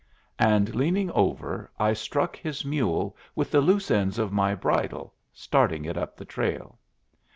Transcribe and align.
And, 0.39 0.73
leaning 0.73 1.11
over, 1.11 1.69
I 1.77 1.93
struck 1.93 2.35
his 2.35 2.65
mule 2.65 3.15
with 3.35 3.51
the 3.51 3.61
loose 3.61 3.91
ends 3.91 4.17
of 4.17 4.31
my 4.31 4.55
bridle, 4.55 5.13
starting 5.31 5.85
it 5.85 5.95
up 5.95 6.17
the 6.17 6.25
trail. 6.25 6.79